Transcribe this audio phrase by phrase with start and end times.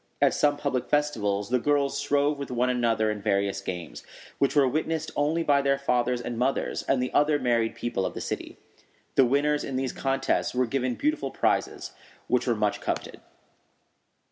[0.19, 4.03] At some public festivals the girls strove with one another in various games,
[4.39, 8.15] which were witnessed only by their fathers and mothers and the other married people of
[8.15, 8.57] the city.
[9.13, 11.91] The winners in these contests were given beautiful prizes,
[12.27, 13.19] which were much coveted.